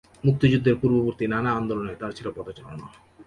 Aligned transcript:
মুক্তিযুদ্ধের 0.23 0.75
পূর্ববর্তী 0.81 1.25
নানা 1.27 1.49
আন্দোলনে 1.59 1.93
তাঁর 2.01 2.11
ছিল 2.17 2.27
পদচারণা। 2.37 2.87